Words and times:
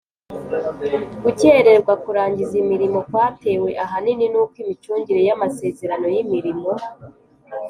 Gukererwa 1.23 1.93
kurangiza 2.03 2.53
imirimo 2.63 2.99
kwatewe 3.09 3.69
ahanini 3.85 4.25
n 4.29 4.35
uko 4.43 4.55
imicungire 4.63 5.21
y 5.27 5.31
amasezerano 5.35 6.07
y 6.15 6.17
imirimo 6.23 6.71